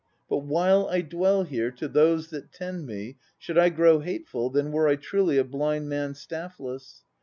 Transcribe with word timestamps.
"But 0.27 0.39
while 0.39 0.87
I 0.87 1.01
dwell 1.01 1.43
here 1.43 1.69
To 1.73 1.87
those 1.87 2.29
that 2.31 2.51
tend 2.51 2.87
me 2.87 3.17
Should 3.37 3.59
I 3.59 3.69
grow 3.69 3.99
hateful 3.99 4.49
Then 4.49 4.71
were 4.71 4.87
I 4.87 4.95
truly 4.95 5.37
A 5.37 5.43
blind 5.43 5.89
man 5.89 6.13
staffless. 6.15 7.03